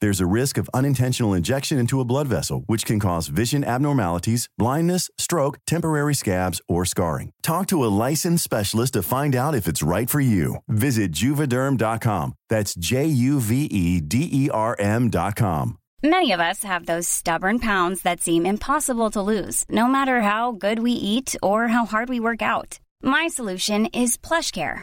[0.00, 4.48] There's a risk of unintentional injection into a blood vessel, which can cause vision abnormalities,
[4.56, 7.32] blindness, stroke, temporary scabs, or scarring.
[7.42, 10.56] Talk to a licensed specialist to find out if it's right for you.
[10.68, 12.34] Visit juvederm.com.
[12.48, 15.78] That's J U V E D E R M.com.
[16.02, 20.52] Many of us have those stubborn pounds that seem impossible to lose, no matter how
[20.52, 22.78] good we eat or how hard we work out.
[23.02, 24.82] My solution is PlushCare.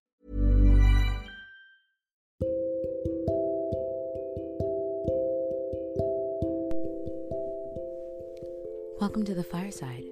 [9.01, 10.03] Welcome to the fireside.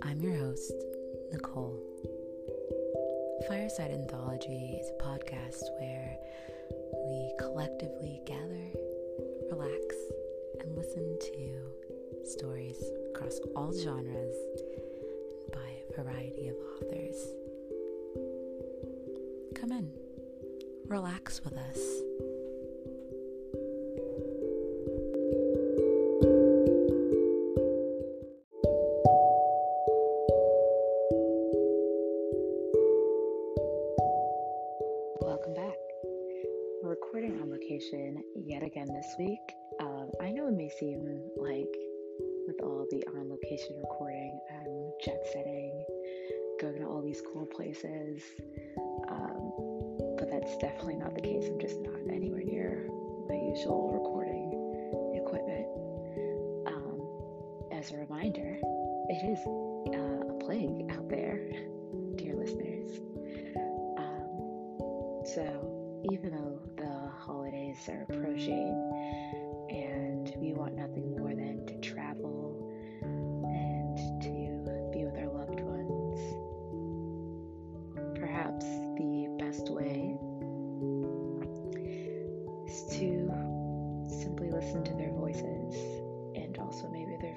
[0.00, 0.72] I'm your host,
[1.30, 1.78] Nicole.
[3.46, 6.16] Fireside Anthology is a podcast where
[7.06, 8.70] we collectively gather,
[9.50, 9.94] relax,
[10.60, 12.82] and listen to stories
[13.14, 14.36] across all genres
[15.52, 15.58] by
[15.90, 17.28] a variety of authors.
[19.54, 19.92] Come in,
[20.88, 22.31] relax with us.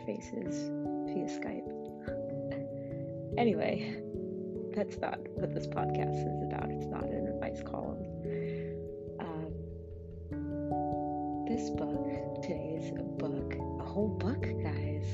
[0.05, 0.69] Faces
[1.07, 1.71] via Skype.
[3.37, 4.01] Anyway,
[4.75, 6.69] that's not what this podcast is about.
[6.69, 8.05] It's not an advice column.
[9.19, 9.53] Um,
[11.47, 15.05] this book, today's book, a whole book, guys,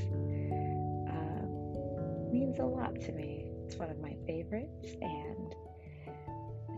[1.10, 3.46] um, means a lot to me.
[3.66, 5.54] It's one of my favorites, and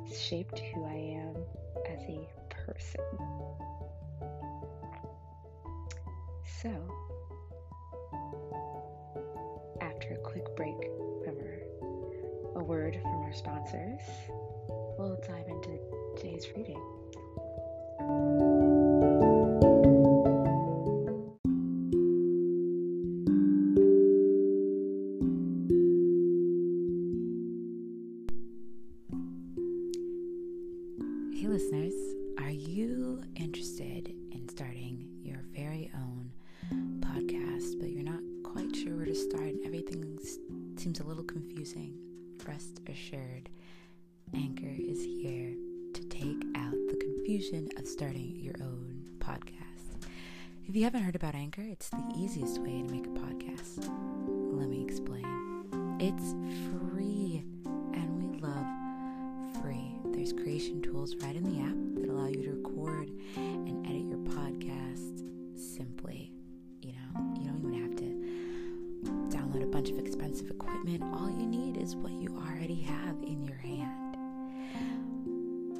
[0.06, 1.36] it's shaped who I am
[1.90, 3.00] as a person.
[6.62, 6.70] So,
[13.34, 14.00] sponsors,
[14.96, 15.78] we'll dive into
[16.16, 16.80] today's reading.
[31.34, 31.94] Hey, listeners,
[32.38, 36.30] are you interested in starting your very own
[37.00, 40.18] podcast, but you're not quite sure where to start and everything
[40.76, 41.98] seems a little confusing?
[42.46, 43.48] Rest assured,
[44.34, 45.54] Anchor is here
[45.94, 50.08] to take out the confusion of starting your own podcast.
[50.66, 53.88] If you haven't heard about Anchor, it's the easiest way to make a podcast.
[54.52, 55.24] Let me explain.
[56.00, 56.32] It's
[56.70, 57.44] free,
[57.94, 59.96] and we love free.
[60.12, 64.18] There's creation tools right in the app that allow you to record and edit your
[64.18, 65.22] podcast
[65.58, 66.32] simply.
[66.82, 67.33] You know,
[69.84, 71.02] bunch of expensive equipment.
[71.12, 74.16] All you need is what you already have in your hand.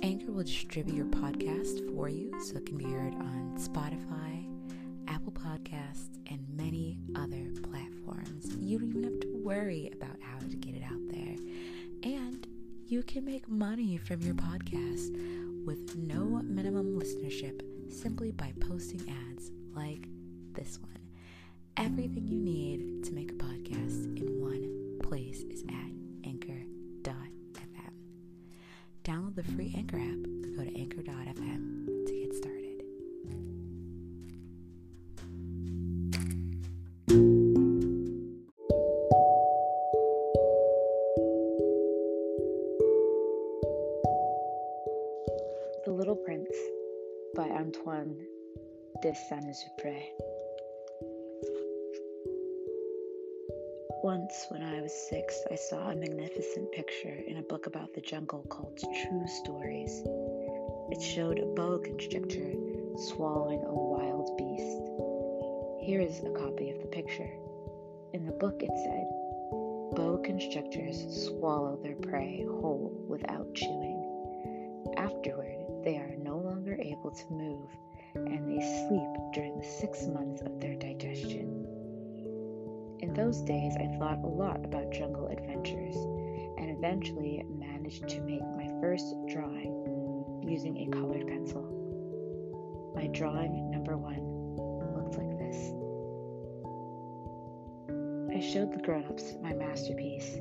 [0.03, 4.47] Anchor will distribute your podcast for you so it can be heard on Spotify,
[5.09, 8.55] Apple Podcasts, and many other platforms.
[8.59, 11.37] You don't even have to worry about how to get it out there.
[12.03, 12.47] And
[12.87, 19.01] you can make money from your podcast with no minimum listenership simply by posting
[19.31, 20.09] ads like
[20.53, 21.04] this one.
[21.77, 25.91] Everything you need to make a podcast in one place is at
[26.25, 26.71] anchor.fm.
[29.03, 32.83] Download the free Anchor app go to anchor.fm to get started.
[45.85, 46.57] The Little Prince
[47.35, 48.17] by Antoine
[49.03, 50.24] de Saint-Exupéry.
[54.05, 58.03] Once, when I was six, I saw a magnificent picture in a book about the
[58.03, 60.03] jungle called True Stories.
[60.91, 62.53] It showed a boa constrictor
[62.99, 65.89] swallowing a wild beast.
[65.89, 67.31] Here is a copy of the picture.
[68.13, 69.09] In the book, it said,
[69.97, 74.05] Boa constrictors swallow their prey whole without chewing.
[74.99, 77.71] Afterward, they are no longer able to move
[78.15, 81.74] and they sleep during the six months of their digestion.
[83.05, 85.95] In those days, I thought a lot about jungle adventures
[86.57, 92.93] and eventually managed to make my first drawing using a colored pencil.
[92.97, 94.57] My drawing number one
[94.97, 95.75] looked like this.
[98.35, 100.37] I showed the grown ups my masterpiece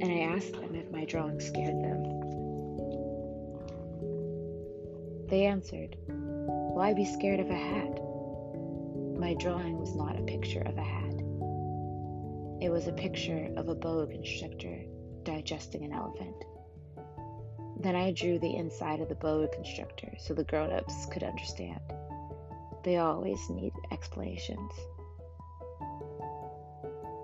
[0.00, 2.02] and I asked them if my drawing scared them.
[5.28, 8.00] They answered, Why be scared of a hat?
[9.20, 11.07] My drawing was not a picture of a hat.
[12.60, 14.82] It was a picture of a boa constrictor
[15.22, 16.34] digesting an elephant.
[17.78, 21.80] Then I drew the inside of the boa constrictor so the grown ups could understand.
[22.82, 24.72] They always need explanations.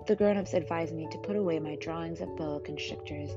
[0.07, 3.31] The grown ups advised me to put away my drawings of boa constrictors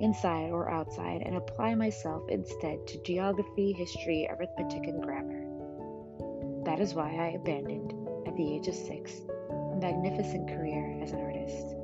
[0.00, 5.44] inside or outside, and apply myself instead to geography, history, arithmetic, and grammar.
[6.64, 7.94] That is why I abandoned,
[8.26, 9.12] at the age of six,
[9.78, 11.74] magnificent career as an artist.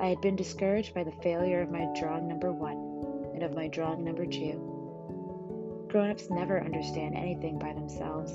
[0.00, 3.68] I had been discouraged by the failure of my drawing number one and of my
[3.68, 5.86] drawing number two.
[5.88, 8.32] Grown ups never understand anything by themselves,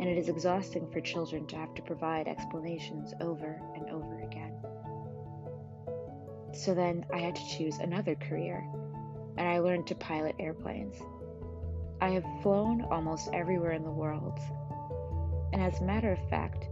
[0.00, 4.52] and it is exhausting for children to have to provide explanations over and over again.
[6.52, 8.66] So then I had to choose another career,
[9.36, 10.96] and I learned to pilot airplanes.
[12.00, 14.38] I have flown almost everywhere in the world,
[15.52, 16.68] and as a matter of fact,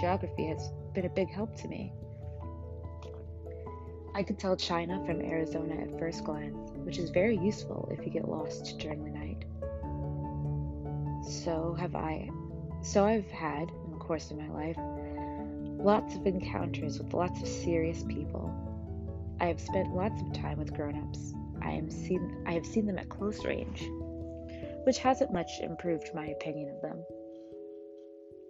[0.00, 1.92] geography has been a big help to me.
[4.14, 8.12] I could tell China from Arizona at first glance, which is very useful if you
[8.12, 9.44] get lost during the night.
[11.28, 12.30] So have I.
[12.82, 14.76] So I've had, in the course of my life,
[15.78, 18.54] lots of encounters with lots of serious people
[19.38, 21.34] I have spent lots of time with grown-ups.
[21.60, 23.86] I am seen I have seen them at close range,
[24.84, 27.04] which hasn't much improved my opinion of them.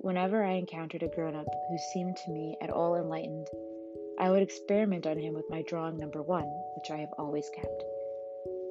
[0.07, 3.49] Whenever I encountered a grown-up who seemed to me at all enlightened,
[4.21, 7.83] I would experiment on him with my drawing number one, which I have always kept.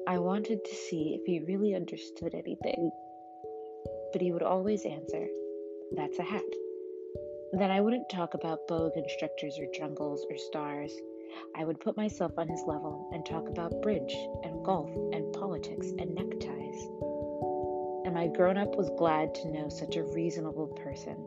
[0.08, 2.90] I wanted to see if he really understood anything,
[4.12, 5.28] but he would always answer,
[5.94, 6.40] That's a hat.
[7.52, 10.90] Then I wouldn't talk about boa constrictors or jungles or stars.
[11.54, 15.88] I would put myself on his level and talk about bridge and golf and politics
[15.98, 17.05] and neckties.
[18.16, 21.18] My grown up was glad to know such a reasonable person.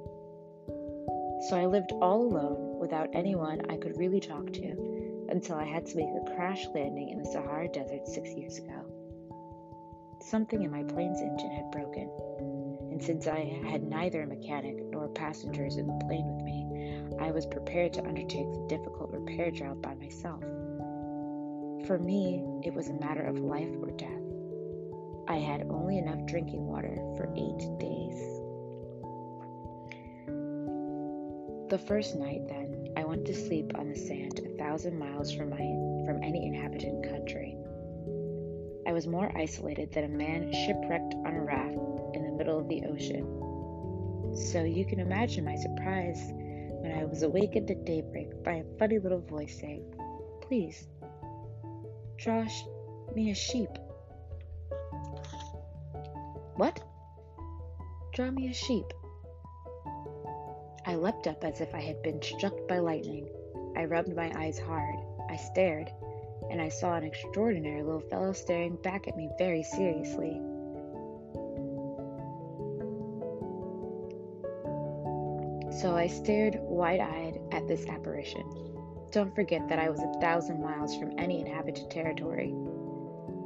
[1.47, 5.85] So I lived all alone without anyone I could really talk to until I had
[5.85, 8.87] to make a crash landing in the Sahara Desert six years ago.
[10.19, 12.09] Something in my plane's engine had broken,
[12.89, 17.29] and since I had neither a mechanic nor passengers in the plane with me, I
[17.29, 20.41] was prepared to undertake the difficult repair job by myself.
[21.85, 24.18] For me, it was a matter of life or death.
[25.29, 28.19] I had only enough drinking water for eight days.
[31.69, 35.51] The first night, then, I went to sleep on the sand a thousand miles from,
[35.51, 35.57] my,
[36.03, 37.55] from any inhabited country.
[38.87, 41.77] I was more isolated than a man shipwrecked on a raft
[42.15, 43.23] in the middle of the ocean.
[44.51, 46.19] So you can imagine my surprise
[46.81, 49.93] when I was awakened at daybreak by a funny little voice saying,
[50.41, 50.87] Please,
[52.17, 52.47] draw
[53.13, 53.69] me a sheep.
[56.59, 56.83] What?
[58.13, 58.91] Draw me a sheep.
[60.85, 63.29] I leapt up as if I had been struck by lightning.
[63.77, 64.95] I rubbed my eyes hard.
[65.29, 65.89] I stared,
[66.51, 70.41] and I saw an extraordinary little fellow staring back at me very seriously.
[75.79, 78.43] So I stared wide eyed at this apparition.
[79.11, 82.53] Don't forget that I was a thousand miles from any inhabited territory.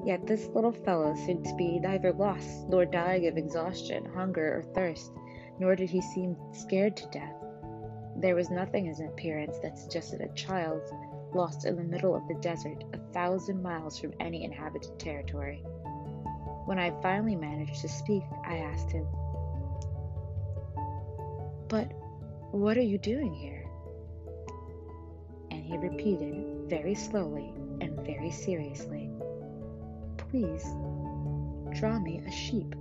[0.05, 4.63] Yet this little fellow seemed to be neither lost nor dying of exhaustion, hunger, or
[4.73, 5.11] thirst,
[5.59, 7.35] nor did he seem scared to death.
[8.17, 10.81] There was nothing in his appearance that suggested a child
[11.33, 15.63] lost in the middle of the desert, a thousand miles from any inhabited territory.
[16.65, 19.07] When I finally managed to speak, I asked him,
[21.69, 21.91] But
[22.51, 23.65] what are you doing here?
[25.49, 29.09] And he repeated very slowly and very seriously,
[30.33, 30.65] Please
[31.79, 32.73] draw me a sheep.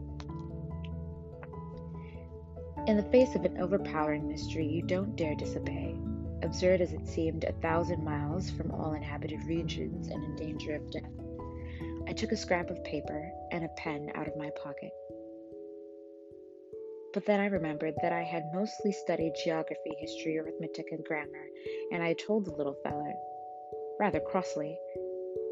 [2.87, 5.95] In the face of an overpowering mystery, you don't dare disobey.
[6.43, 10.91] Absurd as it seemed, a thousand miles from all inhabited regions and in danger of
[10.91, 11.13] death.
[12.09, 14.93] I took a scrap of paper and a pen out of my pocket.
[17.13, 21.47] But then I remembered that I had mostly studied geography, history, arithmetic, and grammar,
[21.93, 23.13] and I told the little fellow,
[24.01, 24.75] rather crossly,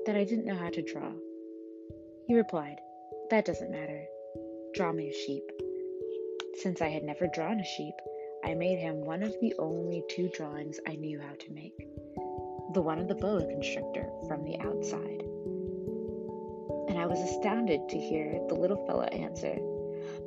[0.07, 1.13] that I didn't know how to draw.
[2.31, 2.81] He replied,
[3.31, 4.07] That doesn't matter.
[4.75, 5.43] Draw me a sheep.
[6.63, 7.95] Since I had never drawn a sheep,
[8.45, 11.89] I made him one of the only two drawings I knew how to make
[12.73, 15.25] the one of the boa constrictor from the outside
[16.89, 19.59] and I was astounded to hear the little fellow answer,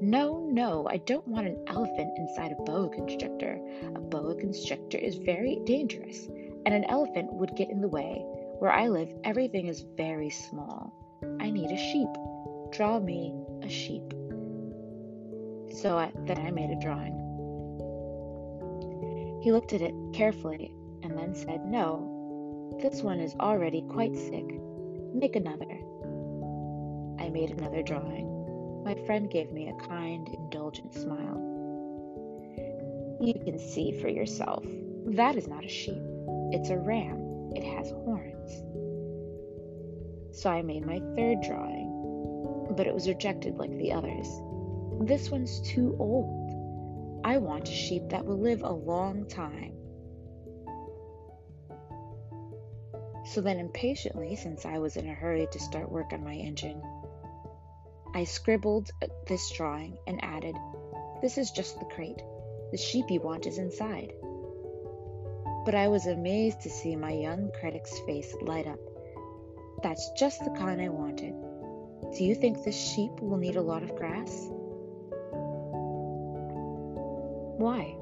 [0.02, 3.62] No, no, I don't want an elephant inside a boa constrictor.
[3.96, 6.28] A boa constrictor is very dangerous,
[6.66, 8.26] and an elephant would get in the way.
[8.60, 11.03] Where I live, everything is very small.
[11.44, 12.08] I need a sheep.
[12.72, 14.14] Draw me a sheep.
[15.82, 17.20] So I, then I made a drawing.
[19.44, 20.74] He looked at it carefully
[21.04, 24.46] and then said, No, this one is already quite sick.
[25.14, 25.70] Make another.
[27.20, 28.84] I made another drawing.
[28.86, 31.42] My friend gave me a kind, indulgent smile.
[33.20, 34.66] You can see for yourself.
[35.08, 36.02] That is not a sheep.
[36.52, 37.52] It's a ram.
[37.54, 38.33] It has horns.
[40.34, 44.28] So I made my third drawing, but it was rejected like the others.
[45.02, 47.22] This one's too old.
[47.24, 49.74] I want a sheep that will live a long time.
[53.28, 56.82] So then, impatiently, since I was in a hurry to start work on my engine,
[58.16, 58.90] I scribbled
[59.28, 60.56] this drawing and added,
[61.22, 62.22] This is just the crate.
[62.72, 64.14] The sheep you want is inside.
[65.64, 68.80] But I was amazed to see my young critic's face light up.
[69.84, 71.36] That's just the kind I wanted.
[72.18, 74.48] Do you think this sheep will need a lot of grass?
[77.58, 77.98] Why?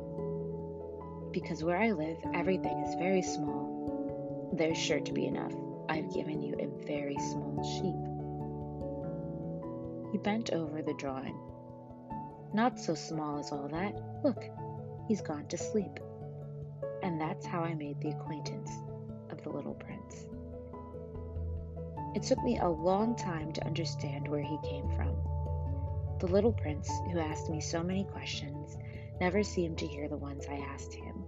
[1.31, 4.51] Because where I live, everything is very small.
[4.53, 5.53] There's sure to be enough.
[5.89, 7.95] I've given you a very small sheep.
[10.11, 11.39] He bent over the drawing.
[12.53, 13.95] Not so small as all that.
[14.23, 14.43] Look,
[15.07, 16.00] he's gone to sleep.
[17.01, 18.69] And that's how I made the acquaintance
[19.31, 20.27] of the little prince.
[22.13, 25.15] It took me a long time to understand where he came from.
[26.19, 28.77] The little prince, who asked me so many questions,
[29.19, 31.23] never seemed to hear the ones I asked him.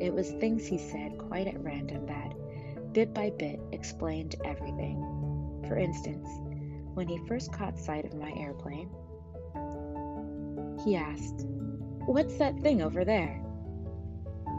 [0.00, 2.34] It was things he said quite at random that,
[2.92, 5.00] bit by bit, explained everything.
[5.66, 6.28] For instance,
[6.94, 8.90] when he first caught sight of my airplane.
[10.84, 11.44] He asked,
[12.06, 13.42] What's that thing over there?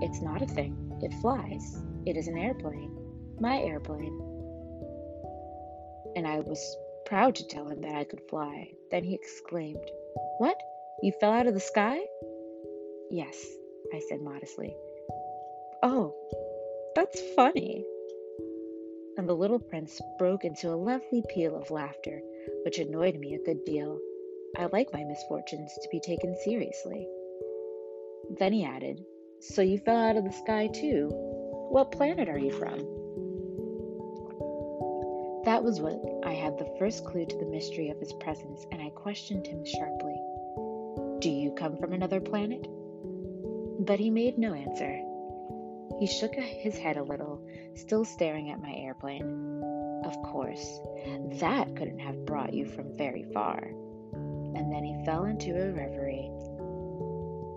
[0.02, 1.82] It's not a thing, it flies.
[2.06, 2.96] It is an airplane,
[3.40, 4.27] my airplane.
[6.18, 8.72] And I was proud to tell him that I could fly.
[8.90, 9.86] Then he exclaimed,
[10.40, 10.60] What?
[11.04, 12.00] You fell out of the sky?
[13.12, 13.46] Yes,
[13.94, 14.76] I said modestly.
[15.84, 16.14] Oh,
[16.96, 17.86] that's funny
[19.18, 22.22] and the little prince broke into a lovely peal of laughter,
[22.64, 24.00] which annoyed me a good deal.
[24.58, 27.08] I like my misfortunes to be taken seriously.
[28.38, 29.04] Then he added,
[29.40, 31.10] So you fell out of the sky too?
[31.72, 32.97] What planet are you from?
[35.48, 38.82] That was when I had the first clue to the mystery of his presence, and
[38.82, 40.20] I questioned him sharply.
[41.20, 42.68] Do you come from another planet?
[43.80, 45.02] But he made no answer.
[46.02, 49.64] He shook his head a little, still staring at my airplane.
[50.04, 50.82] Of course,
[51.40, 53.72] that couldn't have brought you from very far.
[54.12, 56.30] And then he fell into a reverie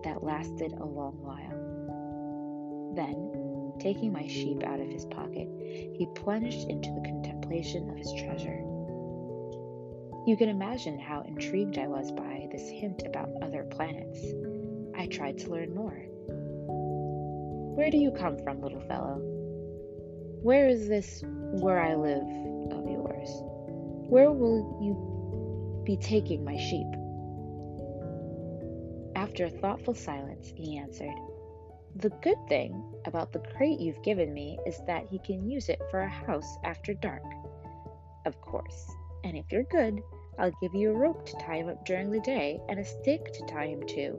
[0.04, 2.94] that lasted a long while.
[2.94, 5.48] Then, taking my sheep out of his pocket,
[5.96, 8.60] he plunged into the contemplation of his treasure.
[10.26, 14.20] You can imagine how intrigued I was by this hint about other planets.
[14.94, 16.06] I tried to learn more.
[17.74, 19.18] Where do you come from, little fellow?
[20.42, 22.22] Where is this where I live
[22.72, 23.28] of yours?
[24.08, 26.86] Where will you be taking my sheep?
[29.16, 31.14] After a thoughtful silence, he answered,
[31.96, 35.80] The good thing about the crate you've given me is that he can use it
[35.90, 37.22] for a house after dark.
[38.26, 38.90] Of course.
[39.24, 40.00] And if you're good,
[40.38, 43.32] I'll give you a rope to tie him up during the day and a stick
[43.32, 44.18] to tie him to.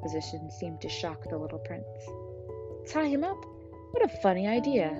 [0.00, 1.84] Proposition seemed to shock the little prince.
[2.90, 3.44] Tie him up?
[3.90, 4.90] What a funny idea!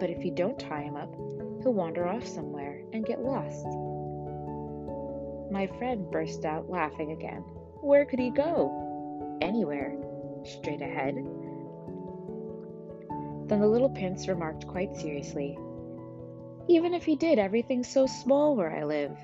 [0.00, 1.14] But if you don't tie him up,
[1.62, 3.66] he'll wander off somewhere and get lost.
[5.52, 7.42] My friend burst out laughing again.
[7.82, 9.38] Where could he go?
[9.42, 9.94] Anywhere.
[10.44, 11.16] Straight ahead.
[13.48, 15.58] Then the little prince remarked quite seriously,
[16.68, 19.16] Even if he did, everything's so small where I live.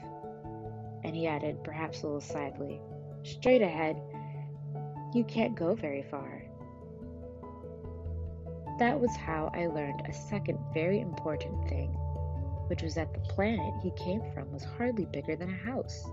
[1.04, 2.80] And he added, perhaps a little sadly,
[3.24, 4.00] Straight ahead,
[5.14, 6.42] you can't go very far.
[8.78, 11.90] That was how I learned a second very important thing,
[12.68, 16.04] which was that the planet he came from was hardly bigger than a house.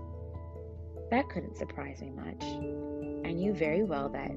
[1.10, 2.42] That couldn't surprise me much.
[3.26, 4.32] I knew very well that,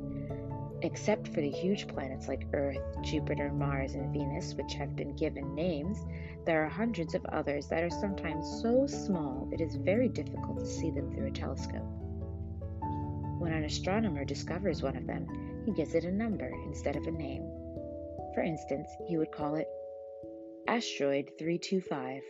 [0.82, 5.54] except for the huge planets like Earth, Jupiter, Mars, and Venus, which have been given
[5.54, 6.00] names,
[6.46, 10.66] there are hundreds of others that are sometimes so small it is very difficult to
[10.66, 11.86] see them through a telescope.
[13.44, 15.28] When an astronomer discovers one of them,
[15.66, 17.44] he gives it a number instead of a name.
[18.34, 19.68] For instance, he would call it
[20.66, 22.22] Asteroid 325.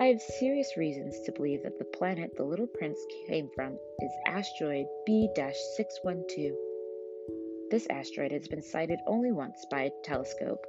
[0.00, 2.98] I have serious reasons to believe that the planet the little prince
[3.28, 6.56] came from is asteroid B 612.
[7.70, 10.66] This asteroid has been sighted only once by a telescope,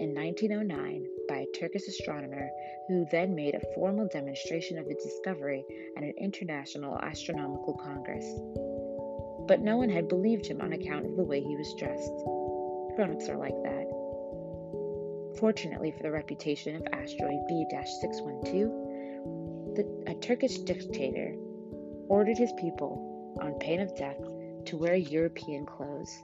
[0.00, 2.50] in 1909 by a Turkish astronomer
[2.88, 5.64] who then made a formal demonstration of its discovery
[5.96, 8.24] at an international astronomical congress.
[9.46, 12.12] But no one had believed him on account of the way he was dressed.
[12.96, 13.86] Grown-ups are like that.
[15.38, 18.84] Fortunately for the reputation of asteroid B-612,
[20.06, 21.34] a Turkish dictator
[22.08, 24.20] ordered his people, on pain of death,
[24.66, 26.22] to wear European clothes.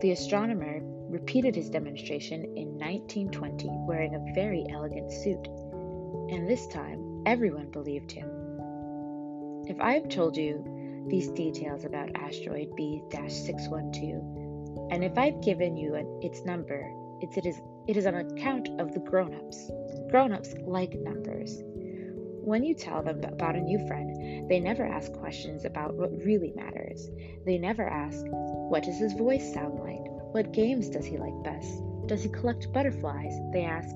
[0.00, 0.80] The astronomer
[1.12, 5.46] repeated his demonstration in 1920 wearing a very elegant suit,
[6.32, 8.28] and this time everyone believed him.
[9.66, 15.76] If I have told you these details about asteroid B 612, and if I've given
[15.76, 19.70] you an, its number, it's, it is, It is on account of the grown ups.
[20.10, 21.62] Grown ups like numbers.
[22.44, 26.52] When you tell them about a new friend, they never ask questions about what really
[26.56, 27.08] matters.
[27.44, 28.24] They never ask,
[28.70, 30.01] What does his voice sound like?
[30.32, 31.82] What games does he like best?
[32.06, 33.34] Does he collect butterflies?
[33.52, 33.94] They ask,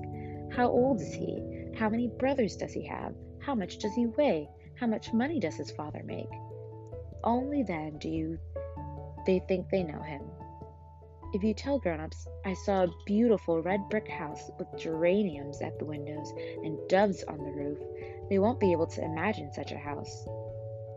[0.51, 1.43] How old is he?
[1.75, 3.13] How many brothers does he have?
[3.39, 4.49] How much does he weigh?
[4.79, 6.29] How much money does his father make?
[7.23, 8.39] Only then do you
[9.27, 10.21] they think they know him.
[11.33, 15.85] If you tell grown-ups, I saw a beautiful red brick house with geraniums at the
[15.85, 16.31] windows
[16.63, 17.77] and doves on the roof,
[18.29, 20.25] they won't be able to imagine such a house.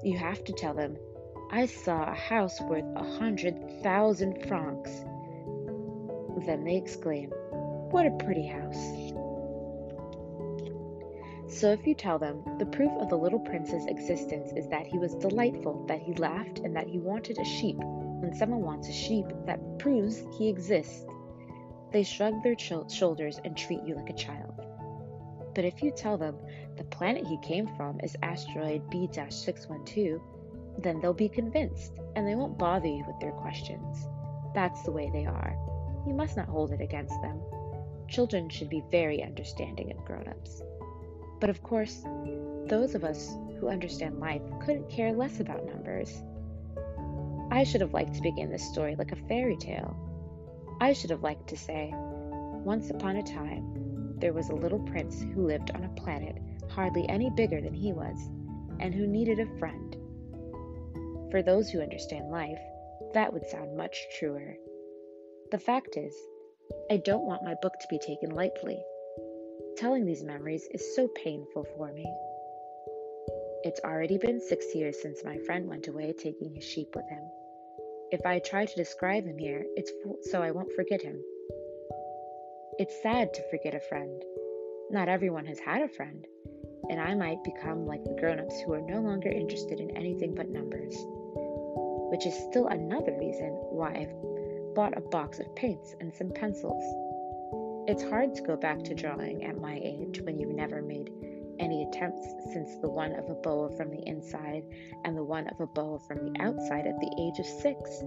[0.04, 0.96] You have to tell them,
[1.50, 5.04] I saw a house worth a hundred thousand francs.
[6.46, 7.30] Then they exclaim,
[7.90, 9.12] What a pretty house!
[11.48, 14.98] So if you tell them, the proof of the little prince's existence is that he
[14.98, 18.92] was delightful, that he laughed, and that he wanted a sheep, when someone wants a
[18.92, 21.04] sheep, that proves he exists.
[21.92, 24.54] They shrug their shoulders and treat you like a child.
[25.54, 26.36] But if you tell them
[26.76, 30.20] the planet he came from is asteroid B 612,
[30.78, 34.06] then they'll be convinced and they won't bother you with their questions.
[34.54, 35.56] That's the way they are.
[36.06, 37.40] You must not hold it against them.
[38.08, 40.62] Children should be very understanding of grown ups.
[41.40, 42.04] But of course,
[42.66, 46.22] those of us who understand life couldn't care less about numbers.
[47.50, 49.96] I should have liked to begin this story like a fairy tale.
[50.80, 55.20] I should have liked to say, Once upon a time, there was a little prince
[55.20, 56.36] who lived on a planet
[56.70, 58.16] hardly any bigger than he was,
[58.78, 59.96] and who needed a friend.
[61.30, 62.60] For those who understand life,
[63.12, 64.56] that would sound much truer.
[65.50, 66.14] The fact is,
[66.92, 68.78] I don't want my book to be taken lightly.
[69.76, 72.06] Telling these memories is so painful for me.
[73.64, 77.22] It's already been six years since my friend went away taking his sheep with him.
[78.12, 79.90] If I try to describe him here, it's
[80.30, 81.20] so I won't forget him.
[82.78, 84.22] It's sad to forget a friend.
[84.92, 86.24] Not everyone has had a friend,
[86.88, 90.32] and I might become like the grown ups who are no longer interested in anything
[90.32, 90.94] but numbers.
[92.12, 94.29] Which is still another reason why I've
[94.74, 96.82] bought a box of paints and some pencils.
[97.88, 101.10] It's hard to go back to drawing at my age when you've never made
[101.58, 104.64] any attempts since the one of a boa from the inside
[105.04, 108.02] and the one of a boa from the outside at the age of six.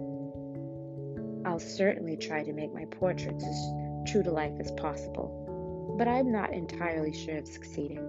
[1.45, 6.31] I'll certainly try to make my portraits as true to life as possible, but I'm
[6.31, 7.99] not entirely sure of succeeding.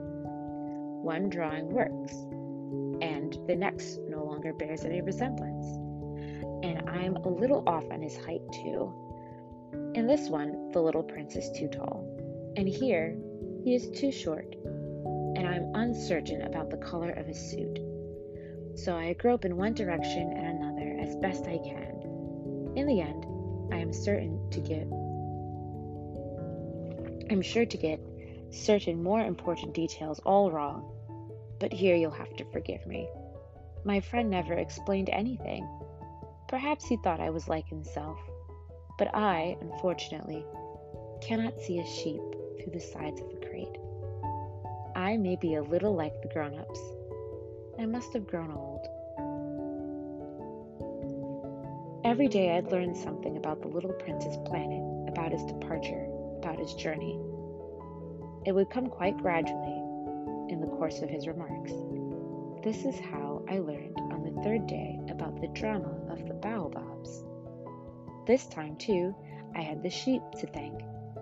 [1.03, 2.15] One drawing works,
[3.03, 5.84] and the next no longer bears any resemblance.
[6.65, 8.91] And I'm a little off on his height, too.
[9.95, 12.07] In this one, the little prince is too tall,
[12.57, 13.15] and here
[13.63, 17.79] he is too short, and I'm uncertain about the color of his suit.
[18.77, 22.73] So I grope in one direction and another as best I can.
[22.77, 23.27] In the end,
[23.71, 24.89] I am certain to get
[27.31, 28.01] I'm sure to get
[28.51, 30.91] certain more important details all wrong.
[31.59, 33.09] But here you'll have to forgive me.
[33.85, 35.69] My friend never explained anything.
[36.55, 38.17] Perhaps he thought I was like himself.
[38.97, 40.47] But I, unfortunately,
[41.21, 42.21] cannot see a sheep
[42.57, 43.77] through the sides of a crate.
[44.95, 46.79] I may be a little like the grown ups.
[47.77, 48.87] I must have grown old.
[52.05, 56.07] Every day I'd learn something about the little prince's planet, about his departure,
[56.39, 57.19] about his journey.
[58.47, 59.83] It would come quite gradually
[60.51, 61.73] in the course of his remarks.
[62.63, 67.25] This is how I learned on the third day about the drama of the baobabs.
[68.27, 69.15] This time, too,
[69.55, 70.81] I had the sheep to thank,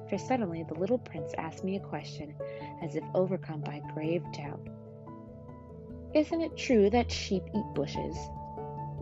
[0.09, 2.35] for suddenly the little prince asked me a question
[2.83, 4.69] as if overcome by grave doubt.
[6.15, 8.17] Isn't it true that sheep eat bushes?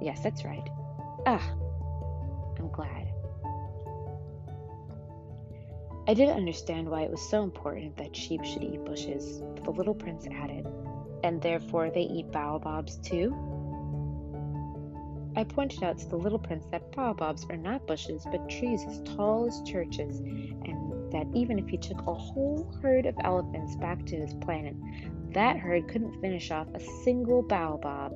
[0.01, 0.69] Yes, that's right.
[1.27, 1.55] Ah,
[2.59, 3.09] I'm glad.
[6.09, 9.71] I didn't understand why it was so important that sheep should eat bushes, but the
[9.71, 10.67] little prince added,
[11.23, 13.35] and therefore they eat baobabs too?
[15.37, 19.01] I pointed out to the little prince that baobabs are not bushes but trees as
[19.03, 24.05] tall as churches, and that even if he took a whole herd of elephants back
[24.07, 24.75] to his planet,
[25.33, 28.13] that herd couldn't finish off a single baobab.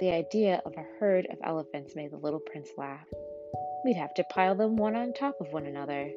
[0.00, 3.06] The idea of a herd of elephants made the little prince laugh.
[3.84, 6.10] We'd have to pile them one on top of one another.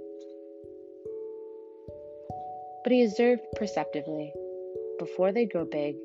[2.84, 4.34] But he observed perceptively
[5.02, 5.96] before they grow big,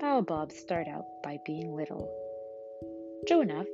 [0.00, 2.08] baobabs start out by being little.
[3.28, 3.66] True enough.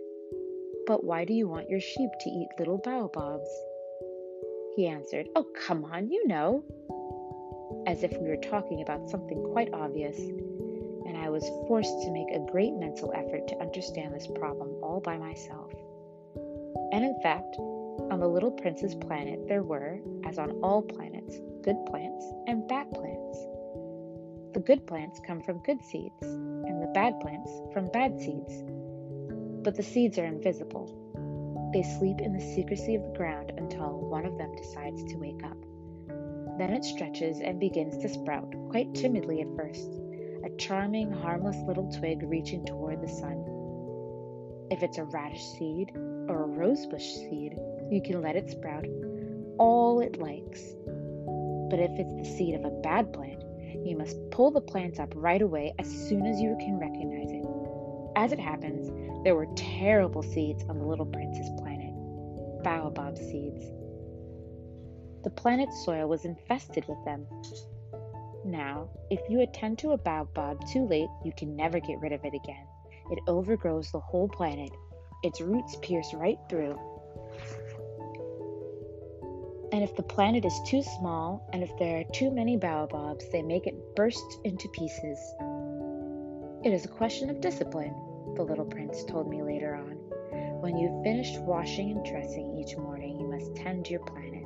[0.88, 3.48] But why do you want your sheep to eat little baobabs?
[4.74, 6.64] He answered, Oh, come on, you know.
[7.86, 12.34] As if we were talking about something quite obvious, and I was forced to make
[12.34, 15.70] a great mental effort to understand this problem all by myself.
[16.90, 17.54] And in fact,
[18.10, 22.90] On the little prince's planet, there were, as on all planets, good plants and bad
[22.90, 23.51] plants.
[24.64, 28.62] Good plants come from good seeds, and the bad plants from bad seeds.
[29.64, 30.86] But the seeds are invisible.
[31.72, 35.42] They sleep in the secrecy of the ground until one of them decides to wake
[35.42, 35.56] up.
[36.58, 39.90] Then it stretches and begins to sprout, quite timidly at first,
[40.44, 43.44] a charming, harmless little twig reaching toward the sun.
[44.70, 47.58] If it's a radish seed or a rosebush seed,
[47.90, 48.86] you can let it sprout
[49.58, 50.62] all it likes.
[51.68, 53.41] But if it's the seed of a bad plant,
[53.84, 57.46] you must pull the plants up right away as soon as you can recognize it.
[58.16, 58.90] As it happens,
[59.24, 61.92] there were terrible seeds on the little prince's planet
[62.62, 63.64] baobab seeds.
[65.24, 67.26] The planet's soil was infested with them.
[68.44, 72.24] Now, if you attend to a baobab too late, you can never get rid of
[72.24, 72.66] it again.
[73.10, 74.70] It overgrows the whole planet.
[75.22, 76.78] Its roots pierce right through.
[79.72, 83.40] And if the planet is too small, and if there are too many baobabs, they
[83.40, 85.18] make it burst into pieces.
[86.62, 87.94] It is a question of discipline,
[88.36, 89.92] the little prince told me later on.
[90.60, 94.44] When you've finished washing and dressing each morning, you must tend your planet.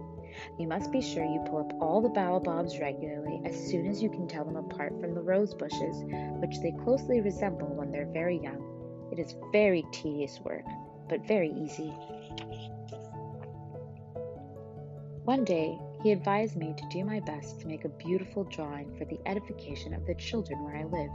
[0.60, 4.08] You must be sure you pull up all the baobabs regularly as soon as you
[4.08, 6.04] can tell them apart from the rose bushes,
[6.40, 8.62] which they closely resemble when they're very young.
[9.10, 10.64] It is very tedious work,
[11.08, 11.92] but very easy.
[15.26, 19.04] One day, he advised me to do my best to make a beautiful drawing for
[19.06, 21.10] the edification of the children where I live.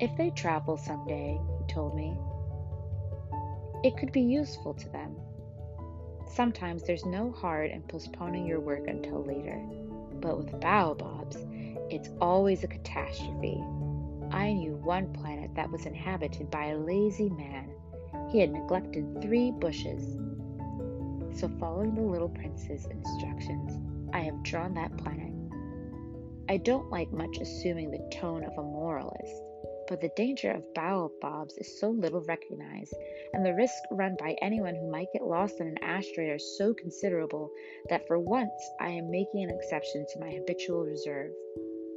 [0.00, 2.18] If they travel someday, he told me,
[3.84, 5.14] it could be useful to them.
[6.26, 9.64] Sometimes there's no hard in postponing your work until later,
[10.14, 11.36] but with baobabs,
[11.90, 13.62] it's always a catastrophe.
[14.32, 17.70] I knew one planet that was inhabited by a lazy man.
[18.32, 20.16] He had neglected three bushes.
[21.34, 23.72] So, following the little prince's instructions,
[24.12, 25.32] I have drawn that planet.
[26.48, 29.42] I don't like much assuming the tone of a moralist,
[29.88, 32.94] but the danger of baobabs is so little recognized,
[33.32, 36.72] and the risk run by anyone who might get lost in an asteroid are so
[36.72, 37.50] considerable
[37.88, 41.32] that for once I am making an exception to my habitual reserve.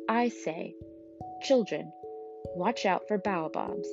[0.09, 0.73] I say,
[1.43, 1.91] children,
[2.55, 3.87] watch out for baobabs.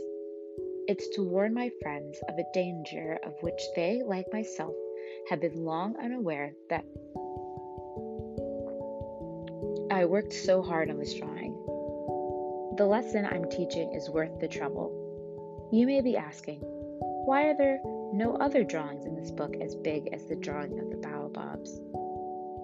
[0.88, 4.74] It's to warn my friends of a danger of which they, like myself,
[5.29, 6.85] have been long unaware that
[9.90, 11.53] I worked so hard on this drawing.
[12.77, 15.69] The lesson I'm teaching is worth the trouble.
[15.73, 17.81] You may be asking, why are there
[18.12, 21.81] no other drawings in this book as big as the drawing of the baobabs?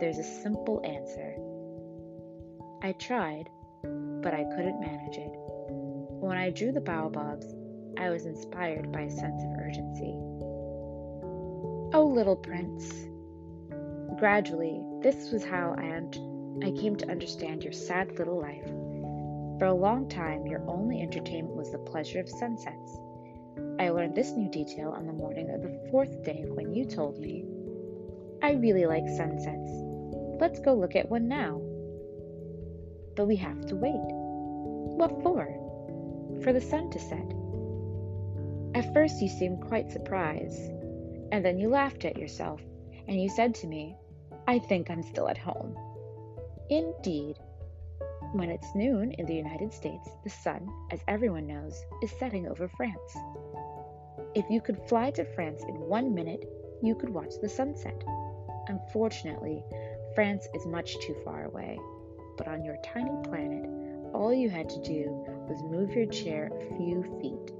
[0.01, 1.37] There's a simple answer.
[2.83, 3.49] I tried,
[4.23, 5.33] but I couldn't manage it.
[6.21, 7.55] When I drew the baobabs,
[7.99, 10.17] I was inspired by a sense of urgency.
[11.93, 13.09] Oh, little prince.
[14.21, 18.69] Gradually, this was how I, un- I came to understand your sad little life.
[19.59, 22.97] For a long time, your only entertainment was the pleasure of sunsets.
[23.81, 27.19] I learned this new detail on the morning of the fourth day when you told
[27.19, 27.45] me,
[28.41, 29.71] I really like sunsets.
[30.41, 31.61] Let's go look at one now.
[33.17, 33.99] But we have to wait.
[34.97, 35.45] What for?
[36.45, 37.35] For the sun to set.
[38.77, 40.71] At first, you seemed quite surprised,
[41.33, 42.61] and then you laughed at yourself,
[43.09, 43.97] and you said to me,
[44.47, 45.77] I think I'm still at home.
[46.69, 47.37] Indeed,
[48.33, 52.69] when it's noon in the United States, the sun, as everyone knows, is setting over
[52.69, 53.17] France.
[54.35, 56.45] If you could fly to France in one minute,
[56.83, 58.05] you could watch the sunset.
[58.69, 59.65] Unfortunately,
[60.15, 61.79] France is much too far away,
[62.37, 63.69] but on your tiny planet,
[64.15, 65.05] all you had to do
[65.49, 67.53] was move your chair a few feet,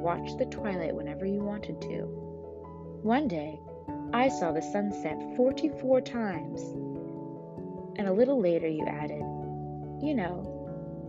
[0.00, 2.02] watch the twilight whenever you wanted to.
[3.02, 3.60] One day,
[4.12, 6.60] I saw the sunset 44 times
[8.00, 9.20] and a little later, you added,
[10.02, 10.42] You know,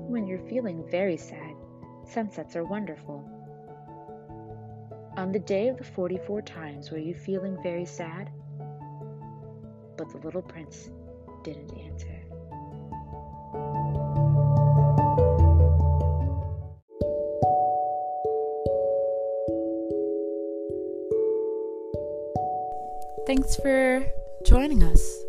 [0.09, 1.55] when you're feeling very sad,
[2.03, 3.23] sunsets are wonderful.
[5.15, 8.29] On the day of the 44 times, were you feeling very sad?
[9.95, 10.89] But the little prince
[11.43, 12.20] didn't answer.
[23.31, 24.05] Thanks for
[24.45, 25.23] joining us.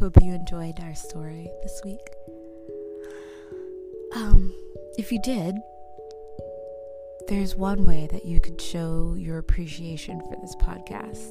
[0.00, 2.00] Hope you enjoyed our story this week.
[4.16, 4.52] Um,
[4.98, 5.54] if you did,
[7.28, 11.30] there's one way that you could show your appreciation for this podcast.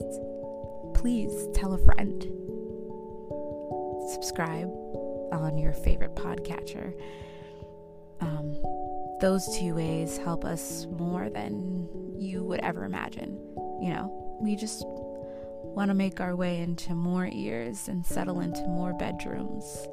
[0.94, 2.22] Please tell a friend.
[4.14, 4.70] Subscribe
[5.34, 6.94] on your favorite podcatcher.
[8.22, 8.62] Um,
[9.20, 13.38] those two ways help us more than you would ever imagine.
[13.82, 18.62] You know, we just want to make our way into more ears and settle into
[18.62, 19.88] more bedrooms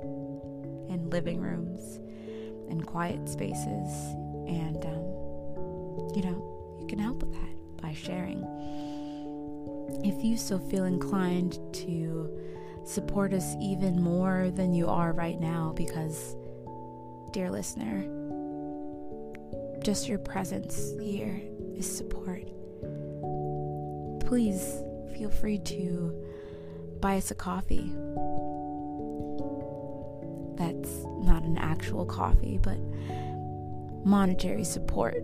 [0.91, 1.99] and living rooms
[2.71, 3.89] and quiet spaces.
[4.47, 8.45] And, um, you know, you can help with that by sharing.
[10.05, 12.31] If you so feel inclined to
[12.85, 16.37] support us even more than you are right now, because,
[17.33, 18.05] dear listener,
[19.83, 21.41] just your presence here
[21.77, 22.49] is support.
[24.33, 24.83] Please
[25.15, 26.25] feel free to
[27.01, 27.93] buy us a coffee.
[30.57, 32.79] That's not an actual coffee, but
[34.07, 35.23] monetary support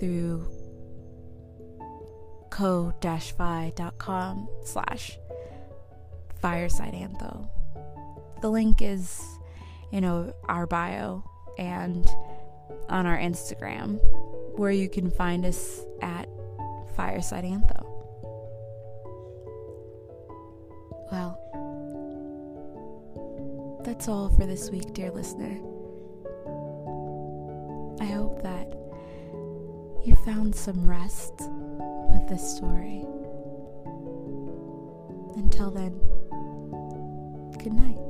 [0.00, 0.48] through
[2.50, 5.16] ko-fi.com slash
[6.40, 7.48] fireside antho.
[8.40, 9.22] The link is
[9.92, 11.22] in our bio
[11.56, 12.04] and
[12.88, 14.00] on our Instagram,
[14.58, 16.28] where you can find us at
[16.96, 17.79] fireside antho.
[24.00, 25.60] That's all for this week, dear listener.
[28.00, 28.72] I hope that
[30.02, 31.34] you found some rest
[32.10, 33.04] with this story.
[35.36, 36.00] Until then,
[37.62, 38.09] good night.